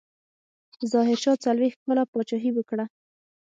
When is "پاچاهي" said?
2.11-2.51